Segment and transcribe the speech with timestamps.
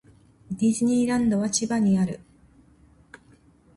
[0.49, 2.21] ディズニーランドは千葉にある